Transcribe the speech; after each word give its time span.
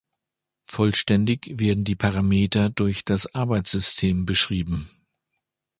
Vollständig 0.65 1.59
werden 1.59 1.83
die 1.83 1.93
Parameter 1.95 2.71
durch 2.71 3.05
das 3.05 3.35
Arbeitssystem 3.35 4.25
beschrieben. 4.25 4.89